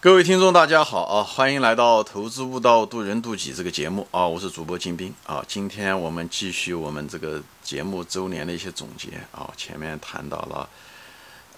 [0.00, 1.24] 各位听众，大家好啊！
[1.24, 4.24] 欢迎来到《投资悟道，渡人渡己》这个节目啊！
[4.24, 5.44] 我是主播金兵啊！
[5.48, 9.50] 今天我们继续我们这个节目周年的一些总结啊！
[9.56, 10.68] 前面谈到了，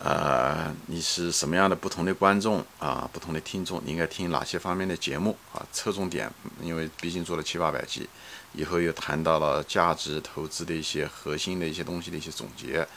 [0.03, 3.07] 呃，你是什么样的不同的观众啊？
[3.13, 5.61] 不同的听众，你应该听哪些方面的节目啊？
[5.71, 6.33] 侧重点，
[6.63, 8.09] 因为毕竟做了七八百集，
[8.55, 12.89] 以后又谈到了价值投资的一些核心的一些东西的一些总结。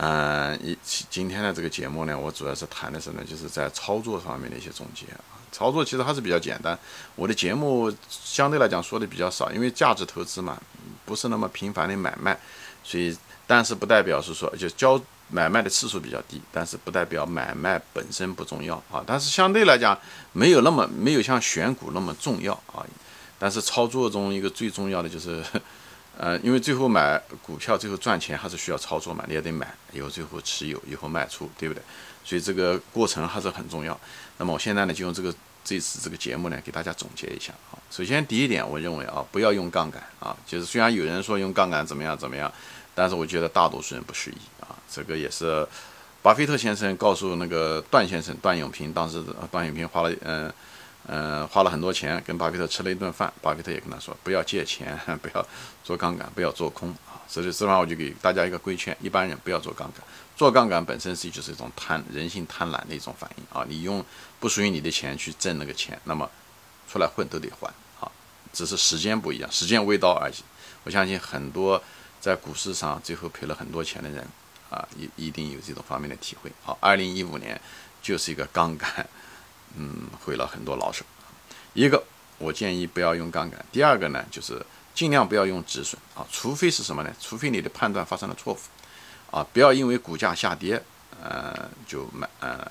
[0.00, 0.78] 嗯，一
[1.10, 5.18] 今天的这个节目呢，我主要是谈的是呢，就是在操作方面的一些总结啊。
[5.50, 6.78] 操作其实还是比较简单，
[7.16, 10.56] 我的节目相对来讲说的比较少，因为价值投资嘛，
[11.04, 12.38] 不是那么频繁的买卖，
[12.84, 19.02] 所以但是不代表是说就交买卖的次数比较低，但是不代表买卖本身不重要啊。
[19.04, 19.98] 但是相对来讲，
[20.32, 22.86] 没有那么没有像选股那么重要啊。
[23.36, 25.42] 但是操作中一个最重要的就是。
[26.20, 31.80] 呃，因为最后买股票，最后赚钱还是需要操作嘛，你也得买，以后最后持有，以后卖出，对不对？
[32.24, 33.96] 所以这个过程还是很重要。
[34.36, 35.32] 那么我现在呢，就用这个
[35.62, 37.78] 这次这个节目呢，给大家总结一下啊。
[37.88, 42.52] 首先第一点，我认为啊，不要用杠杆啊，就是虽然有人说用杠杆怎么样怎么样，
[42.96, 44.74] 但是我觉得大多数人不适宜啊。
[44.90, 45.64] 这个也是
[46.20, 49.22] 巴菲特先生告诉那个段先生段永平，当时
[49.52, 50.52] 段永平花了嗯。
[51.06, 55.46] 嗯，花了很多钱跟巴菲特吃了一顿饭，巴菲特也跟他说不要借钱， 不要
[55.82, 57.16] 做杠杆，不要做空啊。
[57.26, 60.04] 所以这番我就给大家一个规劝：一般人不要做杠杆，
[60.36, 63.64] 做杠杆本身是就是一种贪人性贪婪的一种反应啊。
[63.66, 64.04] 你用
[64.38, 66.28] 不属于你的钱去挣那个钱，那么
[66.86, 67.66] 出来混都得还
[68.00, 68.10] 啊，
[68.52, 70.34] 只是时间不一样，时间未到而已。
[70.84, 71.82] 我相信很多
[72.20, 74.26] 在股市上最后赔了很多钱的人
[74.68, 76.52] 啊，一一定有这种方面的体会。
[76.62, 77.58] 好，二零一五年
[78.02, 79.08] 就是一个杠杆。
[79.76, 81.04] 嗯，毁了很多老手。
[81.74, 82.02] 一个，
[82.38, 87.14] 我建议不要用杠杆；第二个呢，就是尽量不要用止损啊，除非是什么呢？
[87.20, 88.58] 除非你的判断发生了错误
[89.30, 90.82] 啊，不要因为股价下跌，
[91.22, 92.68] 呃，就买，呃，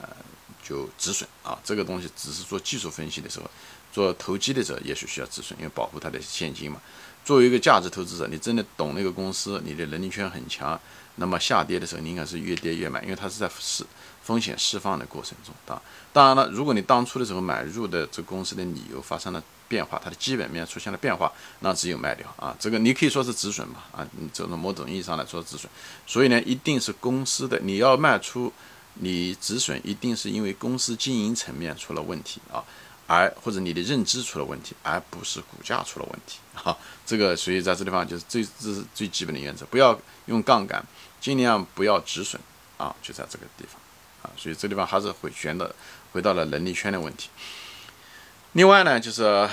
[0.61, 1.57] 就止损啊。
[1.63, 3.49] 这个东西只是做技术分析的时候，
[3.93, 6.81] 做投机的时候也许需要止损，因为保护它的现金嘛。
[7.23, 10.77] 作为一个价值投资者，你真的懂那个公司，你的能力圈很强，
[11.15, 13.85] 那么下跌的时候，你应该是越跌越买，因为它是在市。
[14.27, 22.53] 风险释放的过程中，啊，当然了，如果你当初的时候买入的这公司的理由发生了变化，它的基本面出现了变化，那只有卖掉啊。
[22.59, 25.71] 这个你可以说是止损嘛，啊，你这种某种意义上来说止损。
[26.05, 28.51] 所以呢，一定是公司的你要卖出，
[28.95, 32.61] 你止损一定是因为公司经营层面出了问题啊，
[33.07, 36.75] 而或者你的认知出了问题，而不是股价出了问题啊。
[37.05, 40.85] 这个所以在这地方就是最这是最基本的原则，不要用杠杆，
[41.21, 42.41] 尽量不要止损
[42.75, 43.79] 啊，就在这个地方。
[44.35, 45.73] 所以这地方还是回旋的，
[46.11, 47.29] 回到了能力圈的问题。
[48.53, 49.47] 另外呢，就是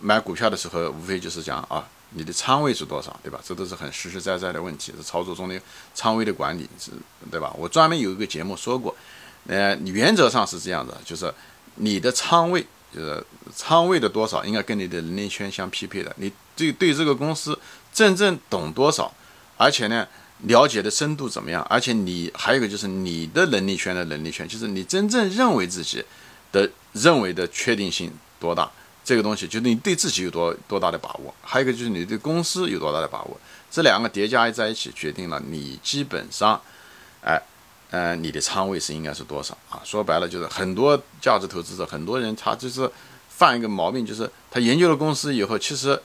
[0.00, 3.40] 买股票的时候，无非就是讲啊，你的仓位是多少，对吧？
[3.44, 5.60] 这都是很实实在在的问题，是操作中的
[5.94, 6.92] 仓位的管理，是，
[7.30, 7.52] 对吧？
[7.58, 8.94] 我专门有一个节目说过，
[9.48, 11.32] 呃，原则上是这样的，就是
[11.76, 16.14] 你的仓位，就是仓位的多少，应该跟你的能力圈相匹配的。
[16.18, 17.58] 你对对这个公司
[17.92, 19.12] 真正懂多少，
[19.56, 20.06] 而且呢？
[20.42, 21.62] 了解的深度怎么样？
[21.70, 26.04] 而且你还有一个就是你的能力圈的能力圈，就是你真正认为自己
[26.52, 28.70] 的认为的确定性多大？
[29.02, 31.34] 这个东西就是你对自己有多多大的把握？
[31.40, 33.40] 还有一个就是你对公司有多大的把握？
[33.70, 36.60] 这两个叠加在一起，决定了你基本上，
[37.22, 37.40] 哎，
[37.90, 39.80] 呃，你的仓位是应该是多少啊？
[39.84, 42.90] 说白了就是很多价值投资者，很多人他就是
[43.30, 45.98] 犯一个毛病，就是他研究了公司以后，其实。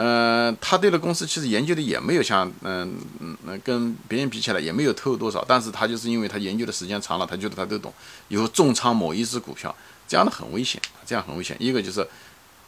[0.00, 7.92] 嗯，他对的公司其实研究的也没有像，嗯嗯，跟别人比起来也没有透多少，但是他就是因为他研究的时间长了，他觉得他都懂，
[8.28, 9.74] 以后重仓某一只股票，
[10.06, 11.56] 这样的很危险，这样很危险。
[11.58, 12.06] 一个就是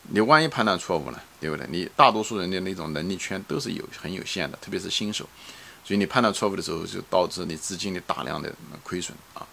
[0.09, 1.65] 你万一判断错误了，对不对？
[1.71, 5.25] 你大多数人的那种能力圈都是有很有限的，特别是新手，
[5.85, 8.53] 所以你判断错误的时候，就导致你资金的大量的
[8.83, 9.47] 亏损啊，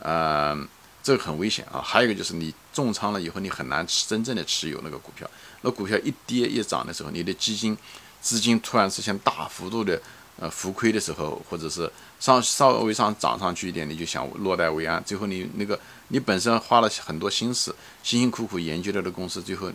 [0.00, 0.68] 嗯。
[1.04, 1.82] 这个很危险啊！
[1.84, 5.28] 还有一个就是你重仓了以后，你很难持真正的持有那个股票。
[5.62, 7.76] 那股票一跌一涨的时候，你的基金
[8.20, 10.00] 资金突然出现大幅度的
[10.38, 11.90] 呃浮亏的时候，或者是
[12.20, 15.02] 上稍微上涨上去一点，你就想落袋为安。
[15.04, 15.78] 最后你那个
[16.08, 19.72] 你本身花了很多心思、辛辛苦苦研究了的公司，最后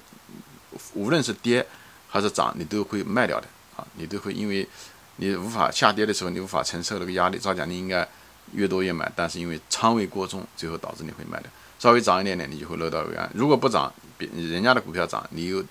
[0.93, 1.65] 无论是跌
[2.07, 3.85] 还是涨，你都会卖掉的啊！
[3.95, 4.67] 你都会因为
[5.17, 8.07] 你无法下跌的时候，你无法承受那个压力，照讲你应该。
[8.53, 11.51] 越多越买，但是因为仓位过重，最后导致你会卖掉。
[11.77, 13.29] 稍微涨一点点，你就会落袋为安。
[13.33, 15.61] 如果不涨，别人家的股票涨，你又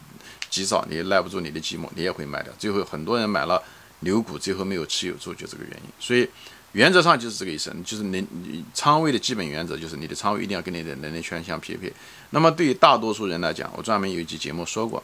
[0.50, 2.52] 急躁，你也耐不住你的寂寞，你也会卖掉。
[2.58, 3.62] 最后很多人买了
[4.00, 5.90] 牛股，最后没有持有住，就这个原因。
[5.98, 6.28] 所以
[6.72, 11.93] 原则上就是这个意思，就是你你仓位的基本原则就是你的仓位一定要跟你的能力圈相匹配。
[12.31, 15.02] 那么对于大多数人来讲，我专门有一期节目说过，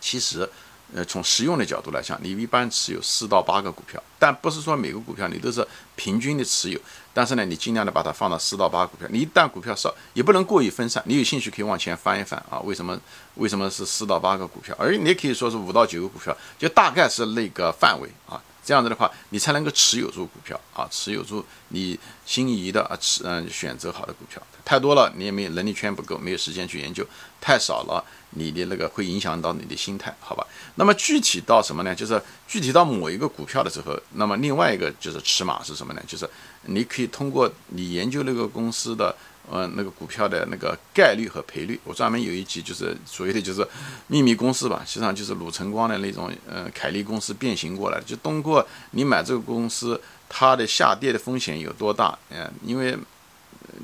[0.00, 0.48] 其实。
[0.92, 5.64] 呃，从实用的角度来讲，你一般持有四到八个股票，但不是说每个股票你都是
[5.94, 6.80] 平均的持有，
[7.12, 9.06] 但是呢，你尽量的把它放到四到八股票。
[9.10, 11.02] 你一旦股票少，也不能过于分散。
[11.06, 12.98] 你有兴趣可以往前翻一翻啊，为什么
[13.34, 14.74] 为什么是四到八个股票？
[14.78, 18.40] 而你也可以说是五到九个股票，就大概是那个范围啊。
[18.70, 24.40] 这样子的话，你才能够持有住股票啊，持有住你心仪的啊，持嗯选择好的股票。
[24.64, 27.02] 太多了，你也没有能力圈不够，没有时间去研究；
[27.40, 30.46] 太少了，你的那个会影响到你的心态，好吧？
[30.76, 31.92] 那么具体到什么呢？
[31.92, 36.02] 就是具体到某一个股票的时候，那么另外一个就是尺码是什么呢？
[36.06, 36.30] 就是
[36.66, 39.16] 你可以通过你研究那个公司的。
[39.52, 43.66] 嗯，那个股票的那个概率和赔率，我专门有一集就是所谓的就是
[44.06, 52.16] 秘密公司吧，实际上就是鲁晨光的那种，呃，凯利公司变形过来，就通过你买这个公司，它的下跌的风险有多大？
[52.30, 52.96] 嗯， 因为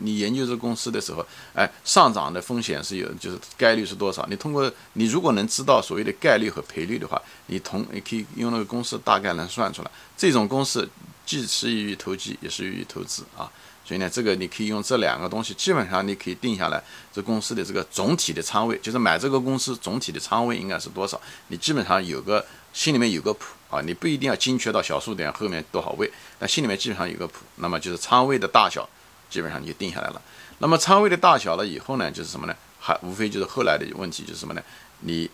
[0.01, 4.25] 你研究这个公司的时候，哎，上涨的风险是有，就是概率是多少？
[4.31, 10.89] 你通过你如果能知道所谓的概率和赔率的话，你同你可以用那个公式大概能算出来，这种公式
[11.25, 13.51] 既适宜于投机，也适宜于投资啊。
[13.87, 28.89] 所以呢，这个你可以用这两个东西，基本上你可以定下来这公司的这个总体的仓位，就是买这个公司总体的仓位应该是多少，你基本上有个心里面有个谱啊，你不一定要精确到小数点后面多少位，但心里面基本上有个谱，那么就是仓位的大小，
[29.31, 30.21] 基本上就定下来了。
[30.59, 32.57] 那么仓位的大小了以后呢，就是什么呢？
[32.81, 34.63] 还无非就是后来的问题就是什么呢？
[35.03, 35.31] 你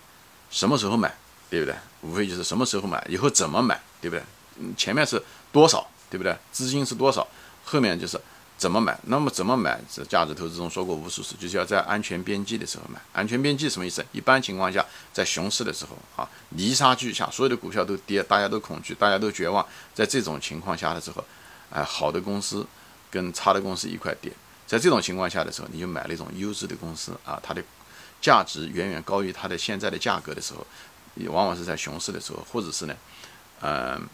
[0.51, 1.11] 什么时候买，
[1.49, 1.75] 对不对？
[2.03, 4.23] 无非就是什么时候买，以后怎么买，对不对？
[4.59, 6.37] 嗯，前面是多少，对不对？
[6.51, 7.27] 资金是多少，
[7.65, 8.21] 后面就是。
[8.63, 8.97] 怎么买？
[9.07, 9.81] 那么怎么买？
[9.93, 13.01] 这价值投资中说过无数次，就是要在安全边际的时候买。
[13.13, 14.07] 安全边际什么意思？
[14.13, 19.67] 一般情况下，在熊市的时候啊，泥沙俱下，所有的股票都跌，大家都恐惧，大家都绝望。
[19.93, 21.25] 在这种情况下的时候，
[21.71, 22.65] 哎，好的公司
[23.11, 24.33] 跟差的公司一块跌。
[24.65, 27.61] 在这种情况下的时候，你就买那种优质的公司啊，它的
[28.21, 30.65] 价值远远高于它的现在的价格的时候，
[31.17, 32.95] 也往往是在熊市的时候，或者是呢，
[33.63, 34.09] 嗯。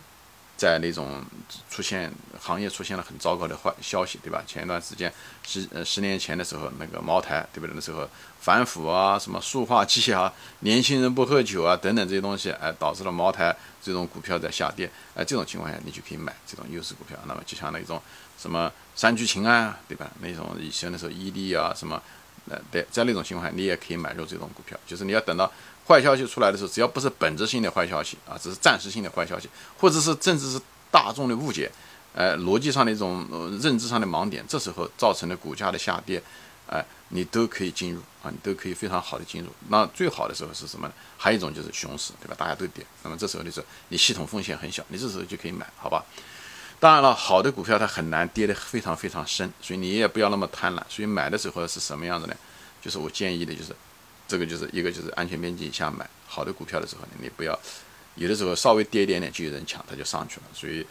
[0.59, 1.25] 在那种
[1.71, 4.43] 出现行业出现了很糟糕的坏消息，对吧？
[4.45, 5.11] 前一段时间
[5.47, 7.73] 十呃十年前的时候，那个茅台，对不对？
[7.73, 8.07] 那时候
[8.41, 14.91] 反腐啊，什么塑化剂啊，年轻人不喝酒啊，等等这些东西，哎，导致了茅台这种股票在下跌。
[15.15, 17.17] 哎，这种情况下，你就可以买这种优势股票。
[17.27, 18.03] 那么就像那种
[18.37, 20.11] 什么三聚氰胺啊，对吧？
[20.21, 22.03] 那种以前的时候伊利啊，什么，
[22.51, 24.77] 呃，对，在那种情况下，你也可以买入这种股票。
[24.85, 25.49] 就是你要等到。
[25.89, 29.49] 坏消息出来的时候，只要不是本质性的坏消息啊，只是暂时性的坏消息，
[29.79, 31.71] 或者是甚至是大众的误解，
[32.13, 33.27] 呃，逻辑上的一种
[33.63, 36.23] 认知上的盲点，这时候造成的股价的下跌，
[36.67, 39.49] 哎，你都可以进入啊，你都可以非常好的进入。
[39.69, 40.93] 那最好的时候是什么呢？
[41.17, 42.35] 还有一种就是熊市，对吧？
[42.39, 46.05] 大家都跌，那么这时候的时候，你系统风险很小，你这时候就可以买，好吧？
[46.79, 50.83] 当然了，好的股票它很难跌得非常非常深，所以你也不要那么贪婪。
[50.89, 52.37] 所以买的时候是什么样子呢？
[52.83, 53.75] 就是我建议的就是。
[54.29, 57.59] 这个就是一个就是安全边际以下买好的股票的时候呢，你不要
[58.15, 60.43] 有的时候稍微跌一点点就有人抢，它就上去了。
[60.53, 60.87] 所以，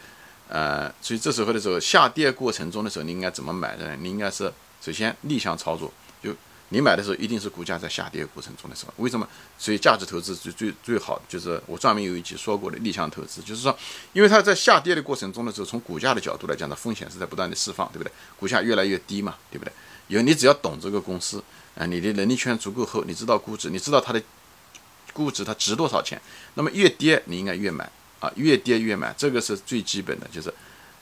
[0.48, 3.96] 呃，所以这时候的时候下跌过程中的时候，你应该怎么买呢？
[4.00, 4.52] 你应该是
[4.82, 5.92] 首先逆向操作，
[6.22, 6.34] 就
[6.70, 8.92] 你买的时候一定是股价在下跌过程中的时候。
[8.96, 9.28] 为什么？
[9.58, 13.76] 所以价值投资最最最好就是我专门有一集说过的逆向投资，就是说，
[14.12, 18.10] 因为它在下跌的过程中的时候，从股价的角度来讲，它风险是在不断的释放，对不对？
[18.38, 19.72] 股价越来越低嘛，对不对？
[20.08, 21.42] 有你只要懂这个公司。
[21.78, 24.20] 啊，你的能力圈足够厚，你知道估值，你知道它的
[25.12, 26.20] 估值它值多少钱，
[26.54, 27.88] 那么越跌你应该越买
[28.18, 30.52] 啊，越跌越买，这个是最基本的，就是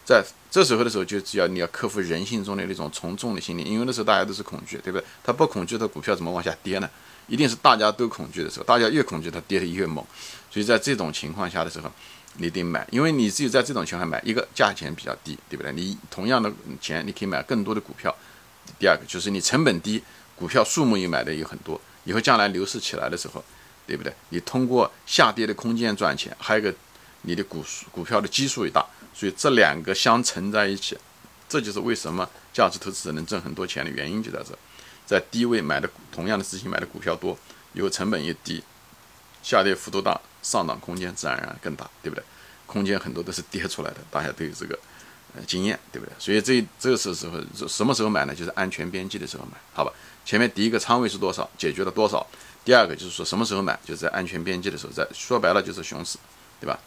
[0.05, 5.05] 在这时候的时候，就只要你要克服人性中的那种从众的心理，因为那时候大家都是恐惧，对不对？
[5.25, 6.91] 他不恐惧，他股票怎么往下跌呢？
[7.27, 10.05] 一定是大家都恐惧的时候，大家越恐惧，它跌得越猛。
[10.51, 11.91] 所以在这种情况下的时候，
[12.37, 15.73] 你得买，因为你只有在这种情况下买，一个价钱比较低，对不对？
[15.73, 18.15] 你同样的钱，你可以买更多的股票。
[18.79, 20.03] 第二个就是你成本低。
[20.39, 23.43] 股票数目也买的有很多，以后将来牛市起来的时候，
[23.87, 24.13] 对不对？
[24.29, 26.75] 你通过下跌的空间赚钱，还有个
[27.23, 30.95] 你的股股票的基数也大，所以这两个相乘在一起，
[31.49, 34.55] 这就是为什么价值投资者能挣很多钱的原因就在这，
[35.07, 37.39] 在低位买的同样的资金买的股票多，
[37.73, 38.63] 以后成本也低，
[39.43, 42.23] 下跌幅度大，上涨空间自然而然更大，对不对？
[42.67, 44.79] 空间很多都是跌出来的，大家都有这个
[45.45, 46.13] 经验，对不对？
[46.19, 48.35] 所以这这个是时候什么时候买呢？
[48.35, 49.93] 就是安全边际的时候买，好吧？
[50.25, 52.27] 前面第一个仓位是多少，解决了多少？
[52.65, 56.19] 第二个就是说什么时候买，就是在安全边际的时候，在说白了就是熊市，
[56.61, 56.79] 对吧？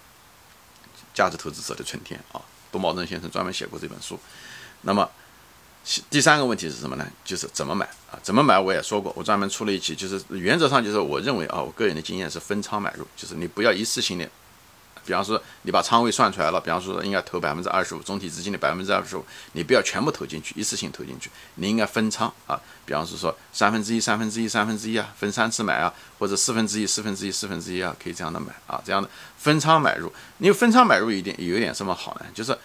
[1.14, 2.42] 价值投资者的春天啊，
[2.72, 4.20] 董宝珍先生专门写过这本书。
[4.82, 5.10] 那么
[6.10, 7.08] 第三个问题是什么呢？
[7.24, 8.20] 就是怎么买啊？
[8.22, 14.30] 怎么买我也说过，我专门出了一期，就是原则上就是我认为啊，我个人的经验是分仓买入，就是你不要一次性的。
[15.06, 22.60] 比方说，你把仓位算出来了，比方说应该投百分之二十五，总体资金的百分之二十五，你不要全部投进去，一次性投进去，你应该分仓啊。
[22.86, 30.12] 比方是说三分之一、三分之一、三分之一啊，分三次买啊，或者四分之一、四分之一、四分之一啊，可以这样的买啊，这样的分仓买入。
[30.40, 32.26] 你分仓买入一点有一点什么好呢？
[32.34, 32.58] 就是，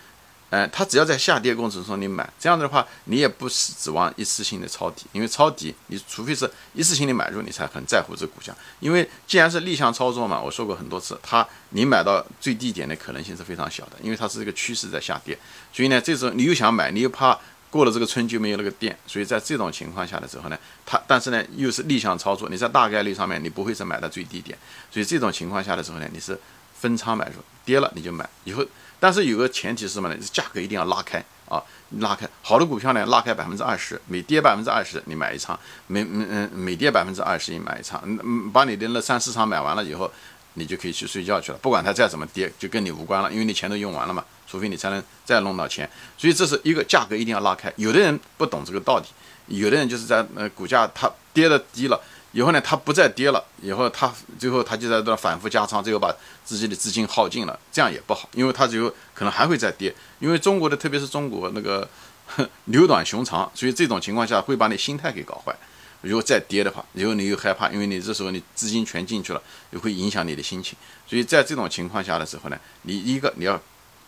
[0.55, 8.55] 嗯，它只要在下跌过程中你买，这样子的话你也不是指望一次性的抄底，因为抄底你除非是一次性的买入，你才很在乎这股价。
[8.79, 15.37] 因为既然是逆向操作嘛，我说过很多次，它你买到最低点的可能性是非常小的，因为它是这个趋势在下跌，
[15.73, 17.37] 所以呢，这时候你又想买，你又怕
[17.69, 20.57] 过了这个春就没有那个店，所以在这种情况下的时候呢，
[20.87, 24.57] 它但是呢又是逆向操作，你在大概率上面你不会是买到最低点，
[24.93, 26.39] 所以这种情况下的时候呢，你是
[26.79, 28.65] 分仓买入，跌了你就买，以后。
[29.05, 30.17] 但是有个前提是什么呢？
[30.33, 31.63] 价格一定要拉开啊，
[31.99, 35.59] 拉开好的股票呢，拉开百分之二十，每跌百分之二十你买一仓，
[35.89, 40.11] 每嗯嗯每跌百分之二十你买一仓，嗯把你的那三四仓买完了以后，
[40.55, 47.71] 你就可以去睡觉去了，不管它再怎么跌，就跟你无关了，因为你钱都用完了嘛，除非你才能再弄到钱，所以这是一个价格一定要拉开。
[47.77, 52.01] 有的人不懂这个道理，有的人就是在呃股价它跌的低了。
[52.35, 56.13] 以后呢，它不再跌了，以后它最后它就在这反复加仓，最后把
[56.45, 61.89] 自己的资金耗尽了，这样也不好，因为它最后可能还会再跌，因为中国的特别是中国那个
[62.67, 65.55] 牛短熊长，所以这种情况下会把你心态给搞坏。
[66.03, 70.77] 如果再跌的话，以后你又害怕，因为你这时候你资金全进去了，又会影响你的心情。
[71.07, 73.59] 所以在这种情况下的时候呢，你一个你要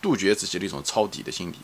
[0.01, 1.55] 杜绝自己的一种抄底的心理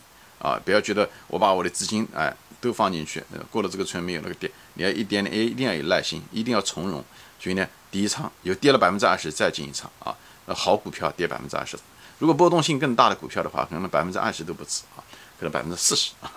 [0.44, 2.36] 啊，不要觉得我把我的资金哎。
[2.60, 7.04] 都放进去，过了这个村没有那个店，你要一点点，哎，一定要有耐心，一定要从容。
[7.38, 10.16] 所以呢，第一仓有跌了百分之二十，再进一仓啊。
[10.46, 11.76] 好股票跌百分之二十，
[12.18, 15.04] 如果波动性更大的股票的话，可能百分之二十都不止啊，
[15.38, 16.32] 可能百分之四十啊。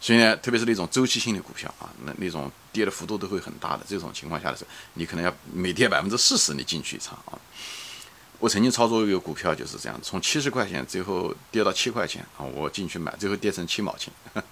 [0.00, 3.84] 所以呢，特别是那种周期性的股票啊，那那种跌的幅度都会很大的。
[3.86, 7.38] 这种情况下的时候，你可能要每跌百分之四十，你进去一仓啊。
[8.42, 14.12] 我曾经操作一个股票就是这样，从七十块钱最后跌到七块钱啊，我进去买，最后跌成七毛钱。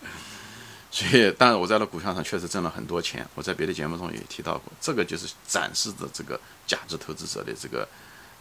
[0.93, 3.27] 所以，但是我在那股票上确实挣了很多钱。
[3.35, 7.87] 我在别的节目中也提到过，这个就是展示的这个价值投资者的这个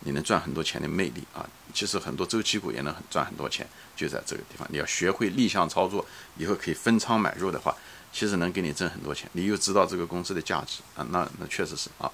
[0.01, 1.43] 你能赚很多钱的魅力啊。
[1.73, 4.67] 其实很多周期股也能赚很多钱，就在这个地方。
[4.71, 6.05] 你要学会逆向操作，
[6.37, 7.75] 以后可以分仓买入的话，
[8.13, 9.27] 其实能给你挣很多钱。
[9.33, 12.11] 你又知道这个公司的价值啊，那那确实是啊。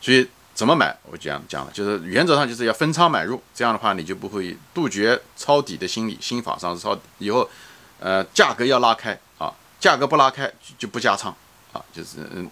[0.00, 0.26] 所以
[0.60, 6.18] 怎么买，我讲讲了，就是原则上就是要分仓买入，这样的话你就不会杜绝抄底的心理。
[6.20, 7.48] 心法上是抄底，以后
[7.98, 9.50] 呃价格要拉开啊。
[9.80, 11.34] 价格不拉开就不加仓
[11.72, 12.46] 啊，就是嗯，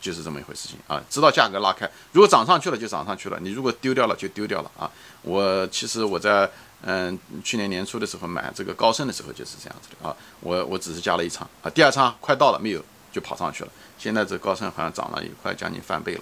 [0.00, 1.00] 就是这么一回事情啊。
[1.08, 4.90] 知道价格拉开，如果涨上去了就涨上去了，你如果丢掉了就丢掉了啊。
[5.22, 6.50] 我其实我在
[6.82, 10.16] 嗯去年年初的时候买这个高盛的时候就是这样子的啊。
[10.40, 13.70] 我我只是加了一仓啊，第二仓快到了没有就跑上去了。
[13.96, 16.20] 现在这高盛好像涨了也快将近翻倍了，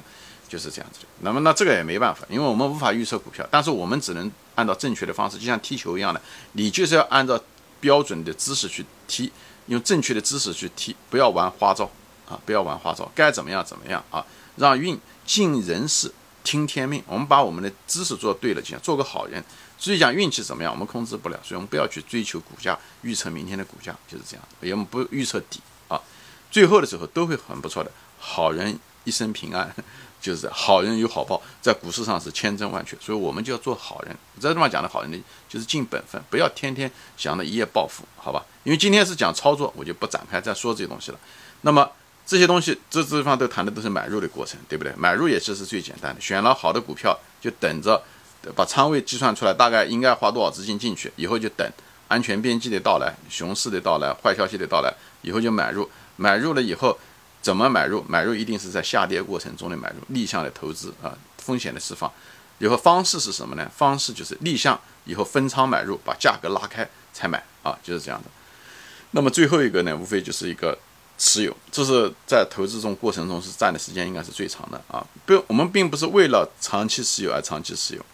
[0.50, 1.06] 就是这样子的。
[1.20, 6.20] 那么那这个也没办法，因为我们无法预测股票，但是我们只能按照正确的方式，就像踢球一样的，
[6.52, 7.40] 你就是要按照
[7.80, 9.32] 标准的姿势去踢。
[9.66, 11.88] 用正确的知识去踢，不要玩花招
[12.28, 12.36] 啊！
[12.44, 14.24] 不要玩花招，该怎么样怎么样啊！
[14.56, 17.00] 让运尽人事，听天命。
[17.06, 19.44] 我们把我们的知识做对了，就像做个好人。
[19.78, 24.44] 所以讲运气怎么样，我们控制不了，所以我们不要去追求股价预测明天的股价，就是这样。
[24.60, 26.00] 我们不预测底啊，
[26.50, 27.92] 最后的时候都会很不错的。
[28.18, 29.72] 好人一生平安。
[30.20, 34.14] 就是好人有好报，在股市上是千真万确，所以我们就要做好人。
[34.38, 38.44] 这地方讲的好人呢，就是尽本分，不要天天想着一夜暴富，好吧？
[38.64, 41.18] 因为今天是讲操作，我就不展开再说这些东西了。
[41.62, 41.90] 那么
[42.26, 44.92] 这些东西，这这地方都谈的都是买入的过程，对不对？
[44.96, 48.02] 买入也是是最简单的，选了好的股票，就等着
[48.54, 51.66] 把仓位计算出来，大概应该花多少资金进去，以后就等
[52.08, 55.88] 安全边际的到来、熊市的到来、坏消息的到来，以后就买入。
[56.16, 56.98] 买入了以后。
[57.42, 58.04] 怎么买入？
[58.08, 62.10] 买入一定是在下跌过程中的买入，逆向的投资啊，风险的释放。
[62.58, 63.70] 以后方式是什么呢？
[63.74, 68.28] 方式就是逆向以后分仓买入，把价格拉开才买啊，就是这样的。
[69.12, 70.78] 那么最后一个呢，无非就是一个
[71.16, 75.02] 持有，这是在投资中过程中是占的时间应该是最长的啊。
[75.24, 78.04] 不，我们并不是为了长期持有而长期持有，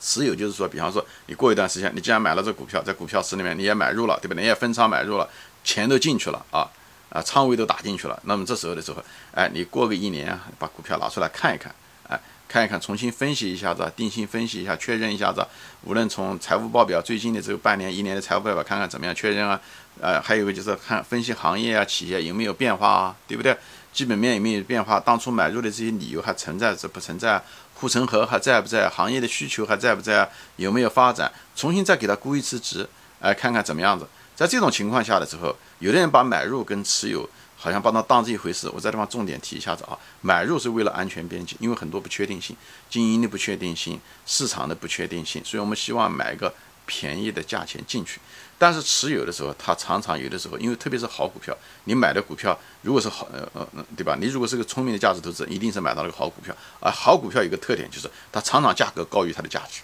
[0.00, 4.34] 持有就是说，比方说你过一段时间，你既然买了这股票，在股票池里面你也买入了，对吧？
[4.36, 5.30] 你也分仓买入了，
[5.62, 6.68] 钱都进去了啊。
[7.10, 11.74] 啊，仓位都打进去了，那么这时候的时候，哎，你过个一年啊，把股票拿出来看一看，
[12.08, 15.46] 哎，看一看，重新分析一下子，定性分析一下，确认一下子，
[15.84, 19.60] 无论从财务报表最近的这个半年、一年的财务报表看看怎么样，确认啊，
[20.00, 23.56] 呃，还有一个就是看分析行业啊、企业有没有变化啊，对不对？
[23.90, 25.00] 基本面有没有变化？
[25.00, 27.42] 当初买入的这些理由还存在着不存在？
[27.74, 28.88] 护城河还在不在？
[28.88, 30.28] 行业的需求还在不在？
[30.56, 31.32] 有没有发展？
[31.56, 32.88] 重新再给它估一次值，
[33.18, 34.06] 哎，看看怎么样子。
[34.38, 38.70] 在这种情况下的时候，有的人把买入跟持有好像把它当这一回事。
[38.72, 42.54] 我在地方重点提一下子啊，买入是为了安全边际，因为很多不确定性，
[42.88, 46.54] 经营的不确定性，市场的不确定性，所以我们希望买一个
[46.86, 48.20] 便宜的价钱进去。
[48.56, 51.52] 但是持有的时候，它常常有的时候，因为特别是好股票，
[51.86, 54.16] 你买的股票如果是好，呃呃，对吧？
[54.20, 56.54] 你如果是个聪明的价值投资者，一定是买到了个好股票。
[56.78, 59.80] 而好股票有个特点就是它常常价格高于它的价值，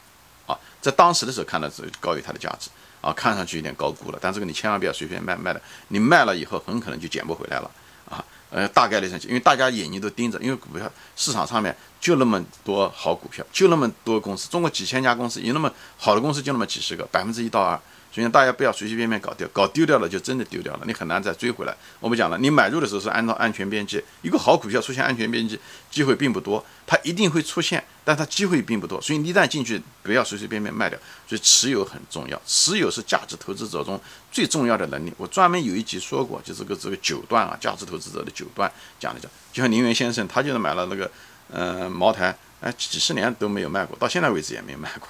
[0.46, 2.70] 啊，在当时的时候看到是高于它的价值。
[3.04, 7.70] 啊，看上去有点高估了，但这个你千万不要随便卖卖的，你卖了以后很可能就捡不回来了
[8.08, 8.24] 啊。
[8.50, 17.78] 呃，大概率上，因为大家眼睛都盯着，因为股票市场上面就那么多好股票，就那么多公司，中国几千家公司，有那么好的公司就那么几十个，百分之一到二。
[18.14, 21.74] 所以大家不要随随便便搞掉，搞丢掉了就真的丢掉了，你很难再追回来。
[21.98, 25.58] 我们讲了，你买入的时候是按照安全边际，一个好股票出现安全边际
[25.90, 29.00] 机会并不多，它一定会出现，但它机会并不多。
[29.00, 30.96] 所以一旦进去，不要随随便便卖掉。
[31.26, 35.12] 所以持有很重要，持有是价值投资者中最重要的能力。
[35.16, 41.10] 我专门有一集说过，就这个这个九段啊，价值投资者的九段讲的讲，就像宁远先生，他就是买了那个
[41.50, 45.08] 呃茅台，哎，几十年都没有卖过，到现在为止也没卖过。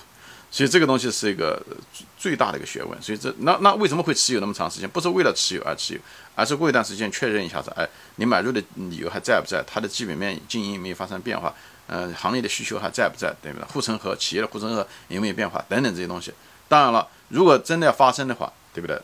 [0.54, 1.60] 所以这个东西是一个
[2.16, 3.02] 最大的一个学问。
[3.02, 4.88] 所以这那那为什么会持有那么长时间？
[4.88, 6.00] 不是为了持有而持有，
[6.36, 7.84] 而是过一段时间确认一下子，哎，
[8.14, 9.60] 你买入的理由还在不在？
[9.66, 11.52] 它的基本面经营有没有发生变化，
[11.88, 13.34] 嗯，行业的需求还在不在？
[13.42, 13.66] 对不对？
[13.66, 15.60] 护城河企业的护城河有没有变化？
[15.68, 16.32] 等等这些东西。
[16.68, 18.96] 当然了，如果真的要发生的话，对不对？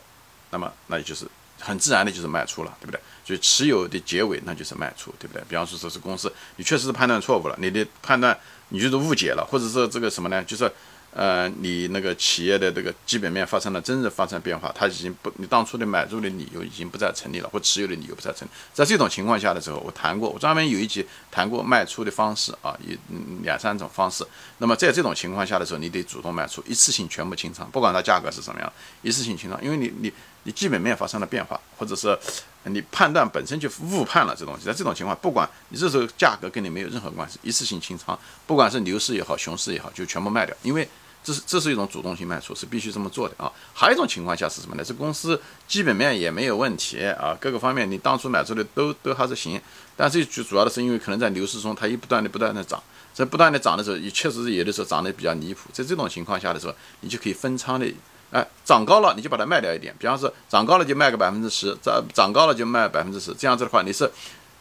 [0.51, 1.27] 那么那也就是
[1.59, 2.99] 很自然的就是卖出了，对不对？
[3.25, 5.43] 所以持有的结尾那就是卖出，对不对？
[5.49, 8.37] 比方说这是公司，你确实是判断错误了，你的判断
[8.69, 10.41] 你就是误解了，或者是这个什么呢？
[10.45, 10.71] 就是。
[11.13, 18.51] 呃，你那个企业的这个基本面发生了真正发生变化，它已经不，你当初的买入的理由已经不再成立了，或持有的理由不再成立。
[18.73, 22.95] 在这种情况下的时候，我谈过，我专门有一集谈过卖出的方式啊，有
[23.43, 24.25] 两三种方式。
[24.59, 30.13] 那么在这种情况下的时候，你得主动卖出，一次性全部清仓，不管它价格是什么样，一次性清仓，因为你你
[30.43, 32.17] 你基本面发生了变化，或者是
[32.63, 34.63] 你判断本身就误判了这东西。
[34.63, 40.87] 在这种情况，不管你这时候价格跟你没有任何关系，一次性清仓，不管是牛市也好，熊市也好，就全部卖掉，因为。
[41.23, 43.51] 这是这是一种主动性卖出，是必须这么做的啊。
[43.73, 44.83] 还有一种情况下是什么呢？
[44.83, 49.61] 这公司基本面也没有问题啊，各个方面你当初买出的都都还是行。
[49.95, 52.81] 但是最主要的是因为可能在牛市中它一不断的不断的涨，
[53.13, 55.69] 在不断的涨的时候，也确实是有的时候涨得比较离谱。
[55.71, 57.85] 在这种情况下的时候，你就可以分仓的，
[58.31, 64.09] 哎，涨高了你就把它卖掉一点，比方说涨高了就卖个百分之十，涨涨高了就卖百分之十，这样子的话你是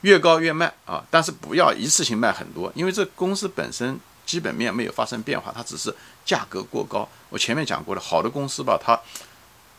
[0.03, 3.99] 越高越卖啊，但是不要一次性卖很多，因为这公司本身。
[4.31, 5.93] 基本面没有发生变化，它只是
[6.25, 7.09] 价格过高。
[7.31, 8.97] 我前面讲过了，好的公司吧，它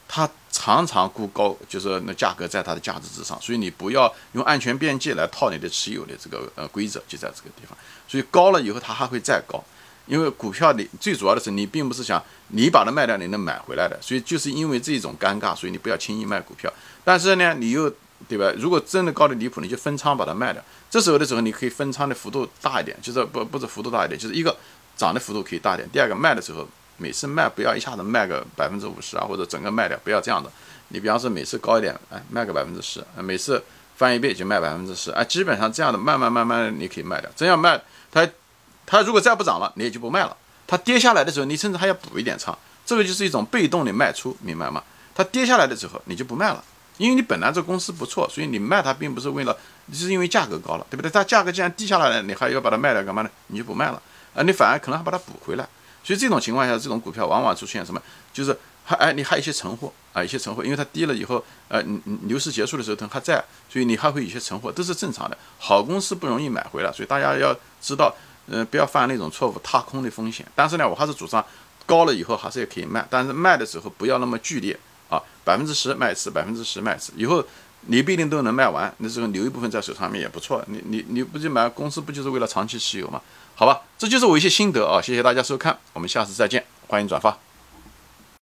[0.09, 7.77] 它常常估高，就是那价格在它的价值之上，所以你不要用安全边际来套你的持有的这个呃规则，就在这个地方。
[8.09, 9.63] 所以高了以后，它还会再高，
[10.05, 13.97] 因为股票你最主要的是你并不是想你把它卖掉，你能买回来的。
[14.01, 16.69] 所以就是因为这种尴尬，所以你不要轻易卖股票。
[17.05, 17.89] 但是呢，你又
[18.27, 18.51] 对吧？
[18.57, 20.61] 如果真的高的离谱，你就分仓把它卖掉。
[20.89, 24.55] 这时候的时候，你可以分仓的幅度大一点，就是不不是幅度大一点，就是一个
[24.97, 25.89] 涨的幅度可以大一点。
[25.91, 30.51] 第二个卖的时候，每次卖不要一下子卖个百分之五十啊，或者整个卖掉，不要这样的。
[30.89, 33.63] 你比方说每次高一点，哎，卖个百分之十，每次
[33.95, 37.29] 翻一倍就卖百分之十，哎，基本上这样的慢慢慢慢你可以卖掉。
[37.35, 37.81] 真要卖，
[38.11, 38.27] 它
[38.85, 40.35] 它如果再不涨了，你也就不卖了。
[40.67, 44.83] 它跌下来的时候，你甚至还要补一点仓，这个就是一种被动的卖出，明白吗？
[45.15, 46.63] 它跌下来的时候，你就不卖了。
[47.01, 49.57] 因为你本来这公司不错，所以你卖它并不是为了，
[49.91, 51.09] 是因为价格高了，对不对？
[51.09, 53.29] 它价格既然低下来了，你还要把它卖掉干嘛呢？
[53.47, 53.99] 你就不卖了，
[54.35, 55.67] 啊，你反而可能还把它补回来。
[56.03, 57.99] 所以这种情况下，这种股票往往出现什么？
[58.31, 61.81] 就是还哎，你还有一些存货啊，一些存货，因为它低了以后，呃，
[62.25, 65.35] 牛市结束的时候它还在，所以你还会有些存货，都是正常的。
[65.57, 68.13] 好公司不容易买回来，所以大家要知道，
[68.45, 70.45] 嗯，不要犯那种错误踏空的风险。
[70.53, 71.43] 但是呢，我还是主张
[71.87, 74.77] 高了以后还是也可以卖，但是卖的时候不要那么剧烈。
[75.11, 77.45] 啊，百分之十卖一次，百分之十卖一次，以后
[77.81, 80.63] 你不一定都能卖完，那时候留一部分在手上面也不错。
[80.67, 83.21] 你你你不就买公司不就是为了长期持有吗？
[83.53, 87.37] 好吧，这就是我一些心得啊，谢谢大家收看，我们下次再见，欢迎转发。